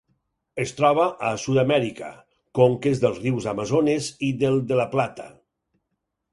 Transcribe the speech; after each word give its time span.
Es 0.61 0.71
troba 0.77 1.03
a 1.27 1.33
Sud-amèrica: 1.43 2.09
conques 2.61 3.03
dels 3.05 3.21
rius 3.27 3.49
Amazones 3.55 4.11
i 4.31 4.33
del 4.43 4.61
de 4.73 4.83
la 4.85 4.91
Plata. 4.99 5.31